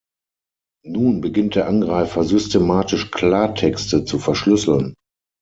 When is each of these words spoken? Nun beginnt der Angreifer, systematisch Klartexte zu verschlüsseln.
Nun 0.83 1.21
beginnt 1.21 1.53
der 1.53 1.67
Angreifer, 1.67 2.23
systematisch 2.23 3.11
Klartexte 3.11 4.03
zu 4.03 4.17
verschlüsseln. 4.17 4.95